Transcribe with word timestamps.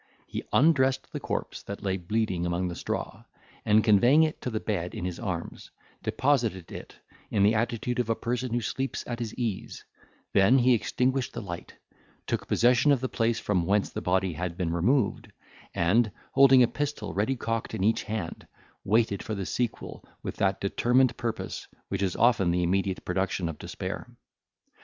He 0.25 0.41
undressed 0.51 1.11
the 1.13 1.19
corpse 1.19 1.61
that 1.61 1.83
lay 1.83 1.95
bleeding 1.97 2.43
among 2.47 2.69
the 2.69 2.75
straw, 2.75 3.23
and, 3.63 3.83
conveying 3.83 4.23
it 4.23 4.41
to 4.41 4.49
the 4.49 4.59
bed 4.59 4.95
in 4.95 5.05
his 5.05 5.19
arms, 5.19 5.69
deposited 6.01 6.71
it 6.71 6.95
in 7.29 7.43
the 7.43 7.53
attitude 7.53 7.99
of 7.99 8.09
a 8.09 8.15
person 8.15 8.51
who 8.51 8.61
sleeps 8.61 9.03
at 9.05 9.19
his 9.19 9.31
ease; 9.35 9.85
then 10.33 10.57
he 10.57 10.73
extinguished 10.73 11.33
the 11.33 11.39
light, 11.43 11.75
took 12.25 12.47
possession 12.47 12.91
of 12.91 12.99
the 12.99 13.09
place 13.09 13.39
from 13.39 13.67
whence 13.67 13.91
the 13.91 14.01
body 14.01 14.33
had 14.33 14.57
been 14.57 14.73
removed, 14.73 15.31
and, 15.75 16.11
holding 16.31 16.63
a 16.63 16.67
pistol 16.67 17.13
ready 17.13 17.35
cocked 17.35 17.75
in 17.75 17.83
each 17.83 18.01
hand, 18.01 18.47
waited 18.83 19.21
for 19.21 19.35
the 19.35 19.45
sequel 19.45 20.03
with 20.23 20.35
that 20.37 20.59
determined 20.59 21.15
purpose 21.15 21.67
which 21.89 22.01
is 22.01 22.15
often 22.15 22.49
the 22.49 22.63
immediate 22.63 23.05
production 23.05 23.47
of 23.47 23.59
despair. 23.59 24.09